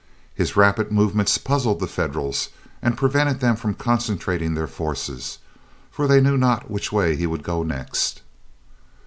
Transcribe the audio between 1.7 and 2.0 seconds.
the